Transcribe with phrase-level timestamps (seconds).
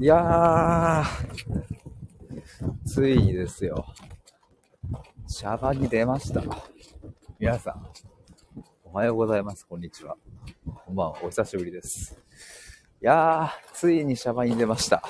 [0.00, 1.04] いやー、
[2.86, 3.84] ついにですよ。
[5.28, 6.42] シャバに出ました。
[7.38, 7.86] 皆さん、
[8.82, 9.66] おはようございます。
[9.66, 10.16] こんにちは。
[10.86, 11.18] こんばんは。
[11.22, 12.18] お久しぶりです。
[13.02, 15.02] いやー、ついにシャバに出ました。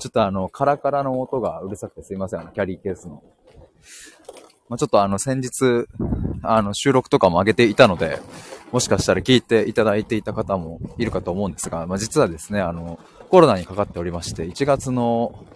[0.00, 2.48] ちょっとあの、カラカラの音がうるさくてすいません。
[2.48, 3.22] キャリーケースの。
[4.68, 5.86] まあ、ちょっとあの、先日、
[6.42, 8.18] あの、収録とかも上げていたので、
[8.72, 12.98] もしかしたら聞いていただいていた方もいるかと思うんですが、まあ、実はですね、あの、
[13.30, 15.46] コロナにかかっておりまして、1月の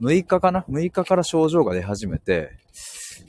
[0.00, 2.50] 6日かな ?6 日から症状が出始めて、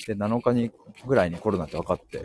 [0.08, 0.72] で、7日に
[1.06, 2.24] ぐらいにコロナって分かって、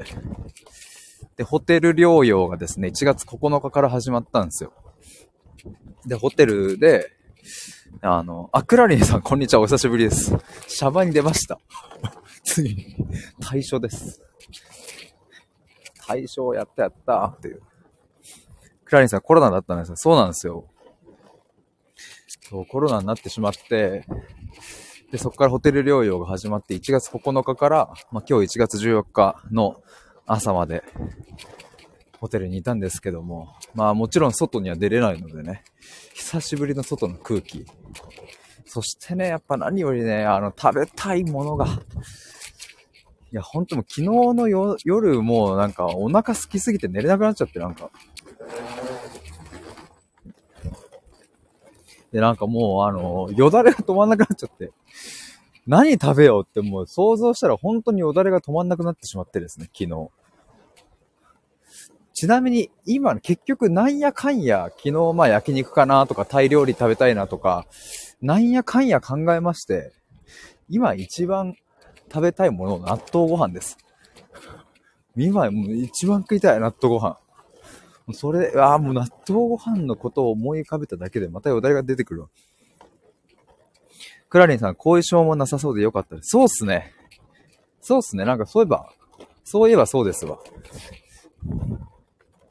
[1.37, 4.73] で、ホテル療養がですね、1月9日から始まったんですよ。
[6.06, 7.12] で、ホテルで、
[8.00, 10.36] あの、あ、クラリンさん、こんにちは、お久しぶりです。
[10.66, 11.59] シャバに出ました。
[12.45, 12.97] ついに、
[13.41, 14.25] 対象です。
[16.06, 17.62] 対象やったやったっていう。
[18.84, 19.97] クラリンさん、コロナだったんですよ。
[19.97, 20.66] そうなんですよ。
[22.48, 24.05] そう、コロナになってしまって、
[25.11, 29.83] で、そこからホテル療養が始まって、1月9日から、まあ、今日1月14日の
[30.27, 30.83] 朝まで、
[32.19, 35.64] ホテルにいたんですけども、まあもちろん外には出れないのでね、
[36.14, 37.67] 久しぶりの外の空気。
[38.64, 41.67] そしてね、やっぱ何よりね、あの、食べたいものが、
[43.32, 47.91] いや、ほんともう昨日のよ夜もうなんかお腹空きすぎて寝れなくなっちゃって、なんか。
[52.12, 54.70] で、なんかもうあの、よだれが止まんなくなっちゃって。
[55.66, 60.08] 何食べようってもう想像したら本当によだれが止まんなくなってしまってですね、昨日。
[62.14, 67.66] ちなみに今結局なんやかんや昨日まあ焼肉かなとかタイ料理食べたいなとか、
[68.22, 69.92] なんやかんや考えまして、
[70.68, 71.56] 今一番
[72.08, 73.76] 食べたいもの納豆ご飯です。
[75.16, 77.18] 今もう一番食いたい納豆ご飯。
[78.12, 82.28] それ、ああ、もう納豆ご飯のことを思い浮かべただけでまたよだれが出てくるわ。
[84.28, 86.28] クラリンさん、後遺症もなさそうでよかったです。
[86.30, 86.92] そうっすね。
[87.80, 88.24] そうっすね。
[88.24, 88.92] なんかそういえば、
[89.45, 90.39] そういえばそうですわ。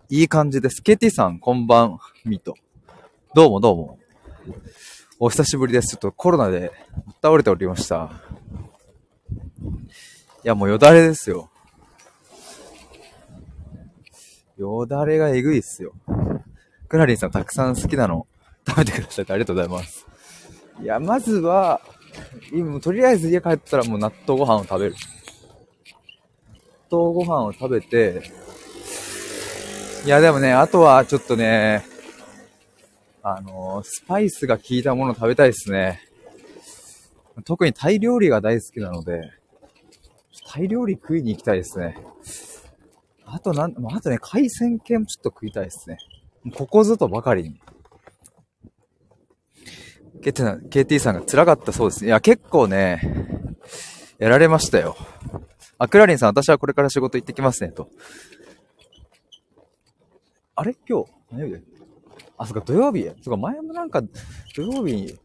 [0.10, 0.82] いい感じです。
[0.82, 2.56] KT さん、こんばん、みと。
[3.34, 4.00] どうもどうも。
[5.20, 5.90] お久しぶりです。
[5.90, 6.72] ちょっとコロナで
[7.22, 8.12] 倒れておりました。
[10.44, 11.50] いや、もうよだれですよ。
[14.58, 15.94] よだれがえぐいっすよ。
[16.88, 18.28] クラリンさん、たくさん好きなの
[18.68, 20.06] 食べてくださってありがとうございます。
[20.82, 21.82] いや、まずは、
[22.54, 24.96] 今、とりあえず家帰ったらもう納豆ご飯を食べる。
[26.92, 28.22] 納豆ご飯を食べて、
[30.06, 31.84] いや、でもね、あとはちょっとね、
[33.24, 36.00] あのスパイスが効いたもの食べたいですね。
[37.44, 39.32] 特にタイ料理が大好きなので、
[40.46, 41.98] タイ料理食いに行きたいですね。
[43.26, 45.98] あとなん、あとね、海鮮系もちょっと食いたいですね。
[46.56, 47.60] ここぞとばかりに。
[50.22, 52.10] KT さん KT さんが辛かったそうですね。
[52.10, 53.02] いや、結構ね、
[54.20, 54.96] やられましたよ。
[55.78, 57.90] あ、クラリンさん、私はこれから仕事行ってきますね、と。
[60.56, 60.76] あれ？
[60.88, 61.64] 今日、何曜日
[62.38, 63.04] あ、そっか、土曜日。
[63.24, 64.02] そっか、前もなんか、
[64.56, 65.20] 土曜日に、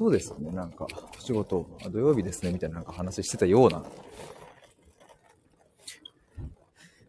[0.00, 3.84] そうですね、なんか、お仕事、土曜日ですね、みたいななんか話してたような。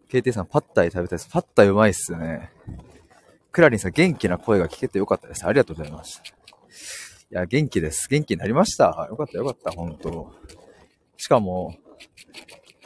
[0.09, 1.29] KT さん、パッタイ食べたいです。
[1.29, 2.51] パッタイうまいっすよね。
[3.53, 5.45] クラリンさん、元気な声が聞けてよかったです。
[5.45, 6.23] ありがとうございました。
[6.25, 6.31] い
[7.29, 8.09] や、元気です。
[8.09, 9.07] 元気になりました。
[9.09, 10.33] よかったよかった、本当
[11.15, 11.77] しかも、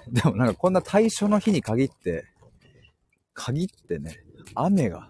[0.09, 2.27] でもなんかこんな対処の日に限って、
[3.33, 4.23] 限ってね、
[4.53, 5.09] 雨が、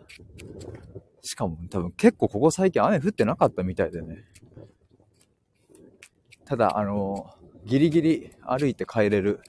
[1.22, 4.23] しかも多分結構ここ最近雨降ってなかったみたいでね。
[6.45, 7.33] ただ、あの、
[7.66, 9.41] ギリギリ歩いて帰れる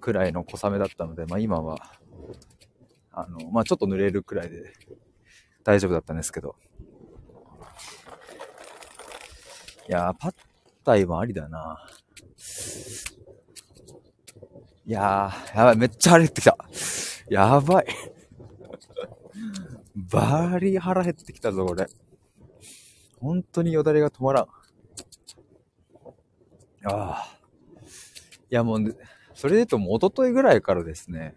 [0.00, 1.78] くらいの小雨だったので、まあ今は、
[3.12, 4.72] あの、まあちょっと濡れるくらいで
[5.62, 6.56] 大丈夫だったんですけど。
[9.88, 10.34] いやー、パッ
[10.84, 11.86] タイもありだな。
[14.84, 16.56] いやー、やばい、めっちゃ晴れてきた。
[17.28, 17.86] やばい。
[19.94, 21.86] バーリー腹減ってきたぞ、これ。
[23.20, 24.46] 本当によだれが止まらん。
[26.84, 27.38] ああ。
[28.50, 28.96] いや、もう、
[29.34, 31.34] それで言うと、もう一昨日ぐらいからですね、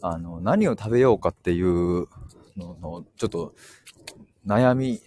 [0.00, 2.06] あの、何を食べようかっていう
[2.56, 3.54] のの、ちょっと、
[4.46, 5.00] 悩み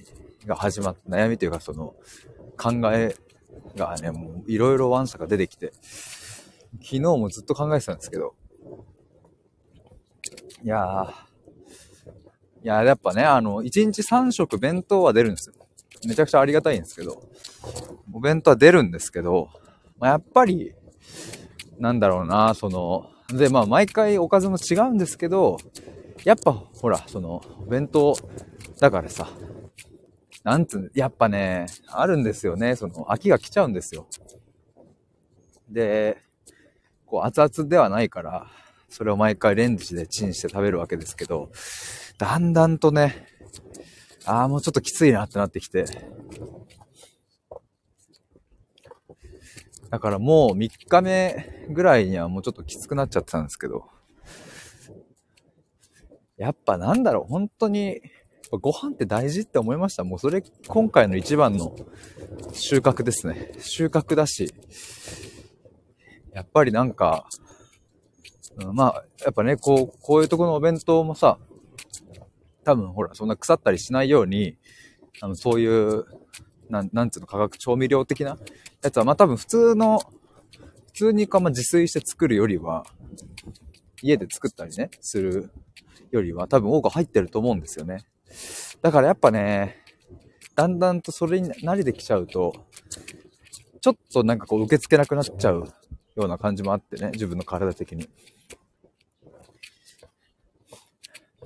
[0.45, 1.95] が始まって悩みというか、その、
[2.57, 3.16] 考え
[3.75, 5.72] がね、もう、いろいろワンサが出てきて、
[6.81, 8.36] 昨日もずっと考えてたんですけど、
[10.63, 11.12] いやー、
[12.63, 15.67] いや、やっぱね、あの、1日3食弁当は出るんですよ。
[16.05, 17.23] めちゃくちゃありがたいんですけど、
[18.13, 19.49] お弁当は出るんですけど、
[19.99, 20.73] まあ、やっぱり、
[21.79, 25.57] なんだろうな、その、で、まあ、毎回おかずも違うんですけど、
[26.23, 28.15] やっぱ、ほら、その、お弁当
[28.79, 29.29] だからさ、
[30.44, 32.75] なんつう、やっぱね、あるんですよね。
[32.75, 34.07] その、飽きが来ちゃうんですよ。
[35.69, 36.17] で、
[37.05, 38.47] こう、熱々ではないから、
[38.89, 41.51] それを毎回レンジでチンして食べるわけですけど、
[42.17, 43.27] だんだんとね、
[44.27, 45.85] ああ、もうちょっときついなってなってきて、
[49.89, 53.85] だからもう3日目ぐらいにはもうちょっときつくなっちゃってたんですけど、
[56.35, 58.01] やっぱなんだろう、本当に、
[58.51, 60.03] ご飯って大事って思いました。
[60.03, 61.75] もうそれ、今回の一番の
[62.51, 63.53] 収穫ですね。
[63.59, 64.53] 収穫だし、
[66.33, 67.27] やっぱりなんか、
[68.57, 71.39] うん、まあ、やっぱね、こう、こういうとこのお弁当もさ、
[72.68, 74.58] 多分ほら、そんな腐ったりしないように、
[75.22, 76.04] あの、そういう、
[76.69, 78.38] なん、なんつうの、化学調味料的な
[78.84, 80.00] やつは、まあ多分普通の、
[80.88, 82.86] 普通にか、まあ自炊して作るよりは、
[84.02, 85.50] 家で作ったりね、する
[86.12, 88.06] よりは多分多く入ってると思うんですよね。
[88.81, 89.78] だからやっぱね、
[90.54, 92.66] だんだんとそれに慣れてきちゃうと、
[93.80, 95.72] ちょっとなんかこう受け付けなくなっちゃう
[96.18, 98.10] ような感じもあってね、自分の体的に。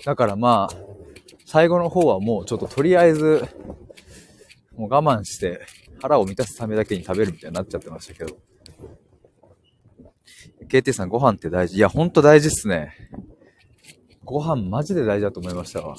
[0.04, 1.00] だからまあ、
[1.51, 3.45] 最後の方はもうちょっととりあえず、
[4.77, 5.59] もう我慢して
[6.01, 8.38] 腹を満たすためだけに食べるみたいになっちゃってましたけど。
[10.69, 11.75] KT さんご飯って大事？
[11.75, 12.94] いや、ほんと大事っすね。
[14.24, 15.98] ご飯マジで大事だと思いましたわ。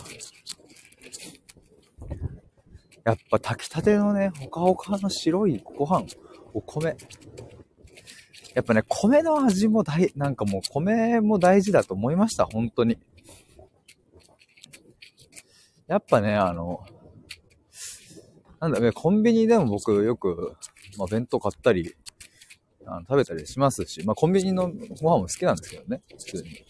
[3.05, 6.07] やっぱ炊きたてのね、ほかほかの白いご飯、
[6.55, 6.97] お米。
[8.55, 12.97] やっぱね、米の味も大、なんかもう米も大事だと思いました、本当に。
[15.87, 16.85] やっぱね、あの、
[18.61, 20.57] なんだね、コンビニでも僕よく、
[20.97, 21.95] まあ、弁当買ったり、
[22.85, 24.71] あの食べたりしますし、まあ、コンビニの
[25.01, 26.65] ご飯も好きなんですけどね、普通に。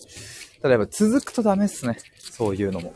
[0.60, 1.98] ただやっぱ続くとダメっすね。
[2.18, 2.94] そういうのも。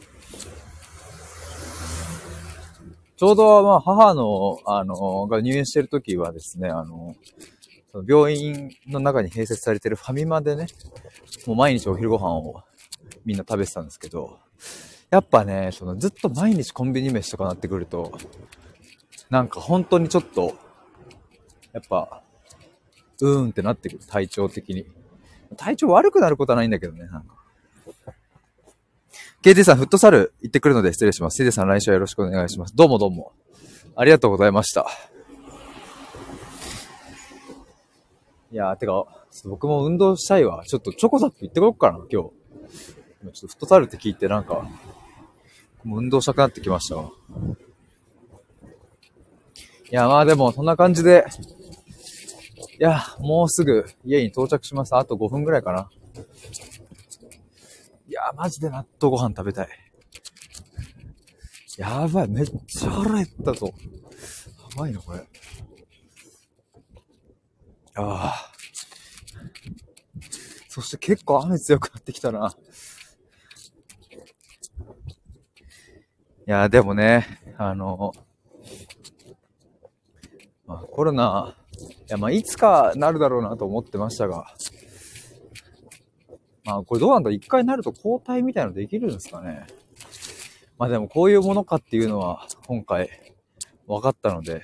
[3.16, 7.16] ちょうど、まあ、母の、あの、が入院してる時はですね、あの、
[7.90, 10.66] その病院の中に併設されてるファミマでね、
[11.46, 12.62] もう毎日お昼ご飯を
[13.24, 14.38] みんな食べてたんですけど、
[15.11, 18.12] やっぱね、そのずっと毎日コンビニ飯とかなってくると、
[19.31, 20.55] なんか本当にちょっと、
[21.73, 22.23] やっぱ、
[23.20, 24.87] うーんってなってくる、体調的に。
[25.56, 27.37] 体調悪くなることはないんだけどね、なんか。
[29.43, 31.41] KT さん、フットサル行ってくるので失礼します。
[31.41, 32.75] KT さん、来週はよろしくお願いします。
[32.75, 33.32] どうもどうも。
[33.94, 34.87] ありがとうございました。
[38.50, 39.06] いやー、てか、
[39.44, 40.64] 僕も運動したいわ。
[40.67, 42.31] ちょっとチョコザップ行ってこよっかな、今日。
[43.23, 44.67] 今ちょっとフットサルって聞いてなんか、
[45.86, 47.12] もう運動したくなってきましたわ。
[49.88, 51.24] いや、まあでも、そんな感じで、
[52.80, 54.96] いや、もうすぐ家に到着します。
[54.96, 55.88] あと5分ぐらいかな。
[58.08, 59.68] いや、マジで納豆ご飯食べたい。
[61.78, 63.66] やばい、めっちゃ腹減ったぞ。
[63.66, 63.72] や
[64.76, 65.20] ばいな、これ。
[67.94, 68.52] ああ。
[70.68, 72.56] そして結構雨強くなってきたな。
[76.46, 77.26] いや、でもね、
[77.58, 78.12] あの、
[80.64, 84.46] まあ、コロナ、いや、まあ、いつかなるだろうなと思ってましたが、
[86.64, 89.66] まあ、これどうなんだ一回なると交代みたいなのできるんですかね。
[90.79, 93.08] まあでもこういうものかっていうのは今回
[93.86, 94.62] 分かったので、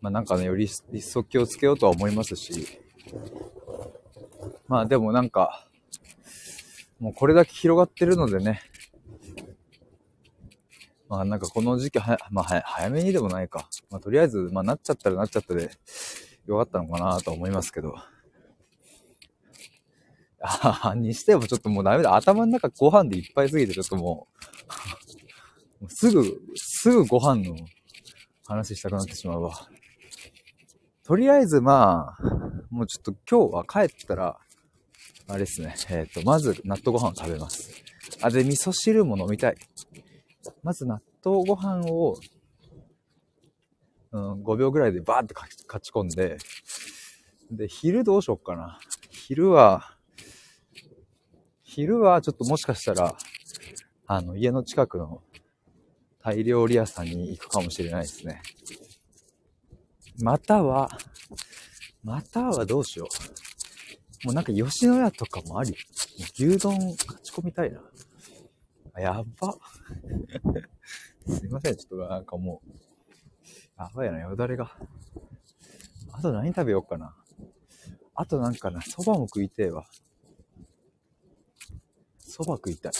[0.00, 2.80] まあなんかね、より一層気をつけようとは思いますし、
[4.68, 5.68] まあでもなんか、
[6.98, 8.62] もうこれだけ広がってるのでね、
[11.12, 13.68] まあなんかこの時期は、まあ早めにでもないか。
[13.90, 15.70] まあとりあえず、まあなっちゃったらなっちゃったで
[16.46, 17.94] よかったのかなと思いますけど。
[20.40, 22.16] ああ、にしてもちょっともうダメだ。
[22.16, 24.26] 頭の中ご飯でいっぱいすぎて、ちょっとも
[25.82, 26.24] う、 すぐ、
[26.56, 27.56] すぐご飯の
[28.46, 29.68] 話したくなってしまうわ。
[31.04, 32.22] とりあえずまあ、
[32.70, 34.38] もうちょっと今日は帰ったら、
[35.28, 35.74] あれですね。
[35.90, 37.70] えっ、ー、と、まず納豆ご飯を食べます。
[38.22, 39.56] あ、で、味噌汁も飲みたい。
[40.62, 42.16] まず納豆ご飯を、
[44.12, 46.38] うん、5秒ぐらいでバーって勝ち込んで、
[47.50, 48.78] で、昼どうしよっかな。
[49.10, 49.96] 昼は、
[51.62, 53.16] 昼はちょっともしかしたら、
[54.06, 55.22] あの、家の近くの
[56.22, 58.42] タイ料理屋さんに行くかもしれないですね。
[60.22, 60.90] または、
[62.04, 63.08] またはどうしよ
[64.24, 64.26] う。
[64.26, 65.74] もうなんか吉野家とかもあり。
[66.34, 67.80] 牛丼勝ち込みたいな。
[69.00, 69.56] やば。
[71.26, 72.70] すいません、ちょっとなんかもう、
[73.78, 74.76] やばいな、よだれが。
[76.12, 77.16] あと何食べようかな。
[78.14, 79.86] あとなんかな、蕎麦も食いてえわ。
[82.20, 82.92] 蕎麦食いたい。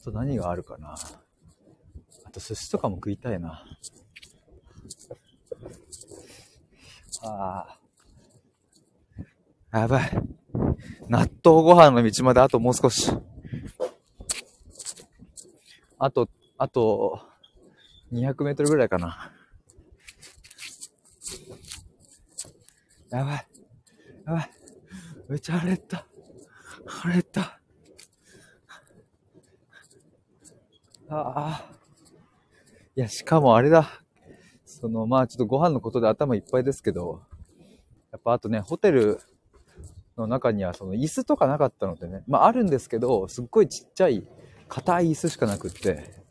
[0.00, 0.96] あと何があるかな。
[2.24, 3.64] あと寿司とかも食いたいな。
[7.22, 7.78] あ
[9.72, 9.78] あ。
[9.78, 10.43] やばい。
[11.08, 13.10] 納豆ご飯の道まであともう少し。
[15.98, 17.20] あと、あと、
[18.12, 19.32] 200メートルぐらいかな。
[23.10, 23.46] やばい。
[24.26, 24.50] やばい。
[25.28, 26.06] めっちゃ晴れた。
[26.86, 27.60] 晴れた。
[31.08, 31.20] あ
[31.68, 31.70] あ。
[32.96, 34.00] いや、しかもあれだ。
[34.64, 37.22] その、まあちょっとご飯のことで頭いっぱいですけど、
[38.12, 39.20] やっぱあとね、ホテル
[40.16, 44.26] の中にはその椅子とかなかったのでね、まああるんですけど、すっごいちっちゃい
[44.68, 46.24] 硬い椅子しかなくって、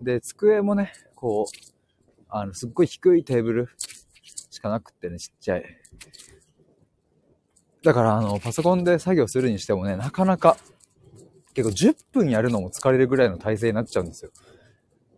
[0.00, 1.56] で、机もね、こう、
[2.28, 3.68] あの、すっごい低いテーブル
[4.50, 5.64] しかなくってね、ちっちゃい。
[7.82, 10.56] だから、あの、パソコンで作業するにしてもね、なかなか、
[11.54, 14.30] 結構10分やるのも疲れるぐらいの体勢になっちゃうんですよ。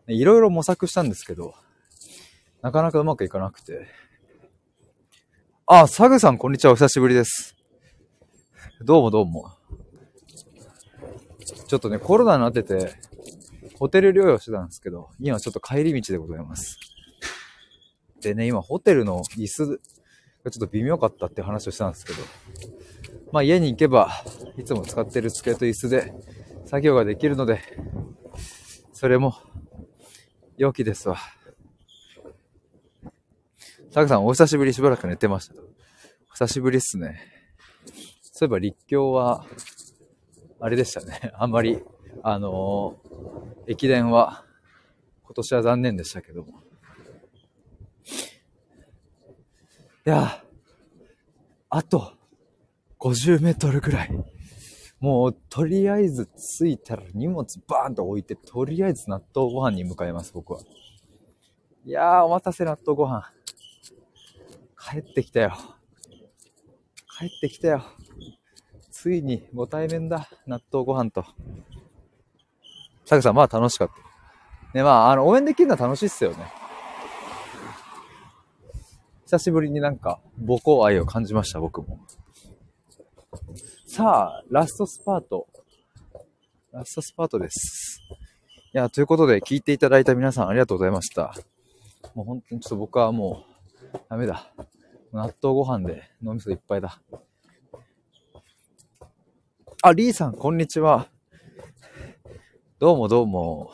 [0.06, 1.54] いろいろ模索したんですけど、
[2.62, 3.86] なかなかうまくいかなくて。
[5.66, 6.72] あ、サグさん、こんにちは。
[6.72, 7.59] お久しぶりです。
[8.82, 9.52] どうもどうも。
[11.68, 12.94] ちょっとね、コロナになってて、
[13.78, 16.78] ホテル療養してたんですけど、今ちょっと帰り道でございます。
[18.22, 19.80] でね、今ホテルの椅子
[20.44, 22.22] がちょっと微妙かったって話をしたんですけど、
[23.32, 24.10] まあ家に行けば、
[24.56, 26.14] いつも使ってる机と椅子で
[26.64, 27.60] 作業ができるので、
[28.94, 29.34] それも
[30.56, 31.18] 良きですわ。
[33.90, 35.54] サグさん、お久しぶりしばらく寝てました。
[36.32, 37.39] 久しぶりっすね。
[38.40, 39.44] そういえば立教は、
[40.60, 41.30] あれでしたね。
[41.36, 41.82] あんまり、
[42.22, 44.46] あのー、駅伝は、
[45.24, 46.62] 今年は残念でしたけども。
[50.06, 50.42] いや、
[51.68, 52.14] あと、
[52.98, 54.24] 50メートルぐらい。
[55.00, 60.60] もう、とりあえず着いたら荷物バーンと置いて、とりあえず納豆ご飯に向かいます、僕は。
[61.84, 63.30] いやー、お待たせ納豆ご飯。
[64.78, 65.52] 帰ってきたよ。
[67.18, 67.84] 帰ってきたよ。
[69.00, 70.28] ついにご対面だ。
[70.46, 71.24] 納豆ご飯と。
[73.06, 74.76] サクさん、まあ楽しかった。
[74.76, 76.52] ね、まあ、あの、応援できるのは楽しいっすよね。
[79.24, 81.98] 久しぶりになんか母校愛を感じました、僕も。
[83.86, 85.46] さあ、ラストスパート。
[86.70, 88.02] ラストスパートです。
[88.74, 91.34] いや、ということで聞いていただいた皆さんありがとうございました。
[92.14, 93.46] もう本当にちょっと僕はも
[93.94, 94.52] う、ダメだ。
[95.14, 97.00] 納豆ご飯で脳みそいっぱいだ。
[99.82, 101.08] あ、リーさん、こんにちは。
[102.78, 103.72] どうもどうも。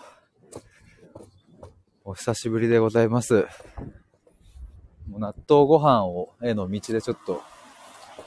[2.04, 3.44] お久しぶりでございます。
[5.08, 7.42] もう納豆ご飯を、への道でちょっと、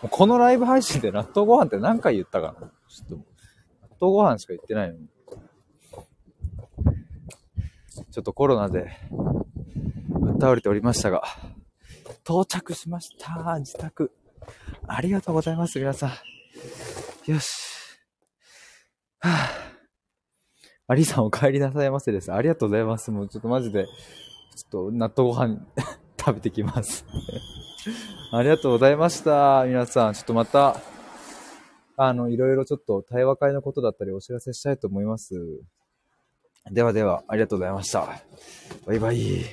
[0.09, 3.24] このライブ配信で納豆ご飯って何回言ったかなちょっと、納
[4.01, 5.07] 豆ご飯しか言ってないのに。
[8.12, 8.91] ちょっとコロナで、
[10.09, 11.24] ぶっ倒れておりましたが、
[12.25, 13.57] 到着しました。
[13.59, 14.12] 自宅。
[14.86, 16.09] ありがとうございます、皆さん。
[17.29, 17.48] よし。
[19.19, 19.50] はぁ、あ。
[20.88, 22.33] アリさんお帰りなさいませです。
[22.33, 23.12] ありがとうございます。
[23.12, 25.59] もうちょっとマジで、ちょっと納豆ご飯
[26.19, 27.05] 食べてきます。
[28.31, 29.63] ありがとうございました。
[29.67, 30.77] 皆さん、ちょっとまた、
[31.98, 35.36] あの、いろいろちょっと対話会のことだったりお知らせしたいと思います。
[36.71, 38.07] ではでは、ありがとうございました。
[38.88, 39.45] バイバイ。